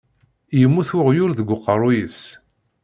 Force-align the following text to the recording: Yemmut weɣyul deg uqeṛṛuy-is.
Yemmut 0.59 0.89
weɣyul 0.97 1.31
deg 1.35 1.51
uqeṛṛuy-is. 1.55 2.19